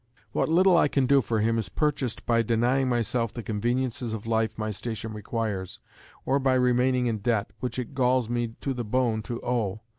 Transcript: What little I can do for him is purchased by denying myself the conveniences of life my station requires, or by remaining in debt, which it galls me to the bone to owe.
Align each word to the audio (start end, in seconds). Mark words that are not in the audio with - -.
What 0.31 0.49
little 0.49 0.75
I 0.75 0.87
can 0.87 1.05
do 1.05 1.21
for 1.21 1.41
him 1.41 1.59
is 1.59 1.69
purchased 1.69 2.25
by 2.25 2.41
denying 2.41 2.89
myself 2.89 3.31
the 3.31 3.43
conveniences 3.43 4.13
of 4.13 4.25
life 4.25 4.49
my 4.57 4.71
station 4.71 5.13
requires, 5.13 5.77
or 6.25 6.39
by 6.39 6.55
remaining 6.55 7.05
in 7.05 7.19
debt, 7.19 7.51
which 7.59 7.77
it 7.77 7.93
galls 7.93 8.27
me 8.27 8.55
to 8.61 8.73
the 8.73 8.83
bone 8.83 9.21
to 9.21 9.39
owe. 9.45 9.81